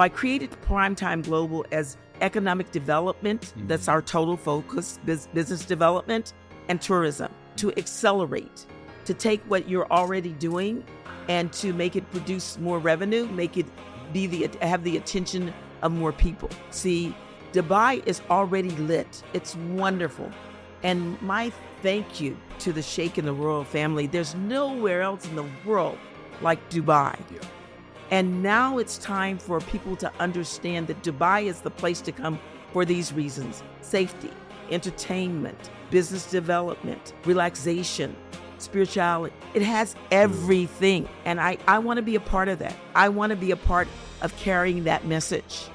I 0.00 0.08
created 0.08 0.50
Primetime 0.62 1.22
Global 1.22 1.66
as 1.72 1.98
economic 2.22 2.70
development, 2.70 3.42
mm-hmm. 3.42 3.66
that's 3.66 3.86
our 3.86 4.00
total 4.00 4.34
focus, 4.34 4.98
business 5.04 5.66
development, 5.66 6.32
and 6.68 6.80
tourism 6.80 7.30
to 7.56 7.70
accelerate, 7.76 8.66
to 9.04 9.12
take 9.12 9.42
what 9.42 9.68
you're 9.68 9.90
already 9.92 10.30
doing 10.30 10.84
and 11.28 11.52
to 11.52 11.74
make 11.74 11.96
it 11.96 12.10
produce 12.12 12.58
more 12.58 12.78
revenue, 12.78 13.26
make 13.26 13.58
it 13.58 13.66
be 14.14 14.26
the 14.26 14.48
have 14.66 14.84
the 14.84 14.96
attention 14.96 15.52
of 15.82 15.92
more 15.92 16.12
people. 16.12 16.48
See, 16.70 17.14
Dubai 17.52 18.02
is 18.06 18.22
already 18.30 18.70
lit. 18.70 19.22
It's 19.34 19.54
wonderful. 19.54 20.32
And 20.82 21.20
my 21.20 21.52
thank 21.82 22.22
you 22.22 22.38
to 22.60 22.72
the 22.72 22.82
Sheikh 22.82 23.18
and 23.18 23.28
the 23.28 23.34
royal 23.34 23.64
family. 23.64 24.06
There's 24.06 24.34
nowhere 24.34 25.02
else 25.02 25.26
in 25.26 25.36
the 25.36 25.46
world 25.66 25.98
like 26.40 26.70
Dubai. 26.70 27.18
Yeah. 27.30 27.40
And 28.10 28.42
now 28.42 28.78
it's 28.78 28.98
time 28.98 29.38
for 29.38 29.60
people 29.60 29.94
to 29.96 30.12
understand 30.18 30.88
that 30.88 31.02
Dubai 31.02 31.44
is 31.44 31.60
the 31.60 31.70
place 31.70 32.00
to 32.02 32.12
come 32.12 32.40
for 32.72 32.84
these 32.84 33.12
reasons 33.12 33.62
safety, 33.82 34.30
entertainment, 34.70 35.70
business 35.90 36.30
development, 36.30 37.14
relaxation, 37.24 38.16
spirituality. 38.58 39.34
It 39.54 39.62
has 39.62 39.94
everything. 40.10 41.08
And 41.24 41.40
I, 41.40 41.58
I 41.66 41.78
want 41.78 41.98
to 41.98 42.02
be 42.02 42.14
a 42.14 42.20
part 42.20 42.48
of 42.48 42.58
that. 42.58 42.76
I 42.94 43.08
want 43.08 43.30
to 43.30 43.36
be 43.36 43.50
a 43.50 43.56
part 43.56 43.88
of 44.22 44.36
carrying 44.36 44.84
that 44.84 45.06
message. 45.06 45.68